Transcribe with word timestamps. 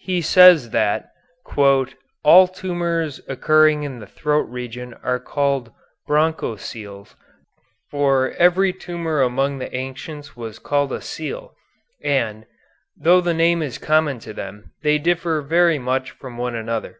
He 0.00 0.22
says 0.22 0.70
that 0.70 1.10
"all 2.24 2.48
tumors 2.48 3.20
occurring 3.28 3.84
in 3.84 4.00
the 4.00 4.08
throat 4.08 4.48
region 4.48 4.92
are 5.04 5.20
called 5.20 5.70
bronchoceles, 6.08 7.14
for 7.88 8.32
every 8.38 8.72
tumor 8.72 9.22
among 9.22 9.58
the 9.58 9.72
ancients 9.72 10.34
was 10.36 10.58
called 10.58 10.92
a 10.92 11.00
cele, 11.00 11.54
and, 12.02 12.44
though 12.96 13.20
the 13.20 13.32
name 13.34 13.62
is 13.62 13.78
common 13.78 14.18
to 14.18 14.34
them, 14.34 14.72
they 14.82 14.98
differ 14.98 15.40
very 15.42 15.78
much 15.78 16.10
from 16.10 16.36
one 16.38 16.56
another." 16.56 16.98